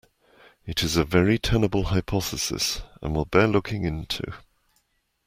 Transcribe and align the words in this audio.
It 0.65 0.81
is 0.81 0.97
a 0.97 1.05
very 1.05 1.37
tenable 1.37 1.83
hypothesis, 1.83 2.81
and 3.03 3.13
will 3.15 3.25
bear 3.25 3.45
looking 3.47 3.83
into. 3.83 4.33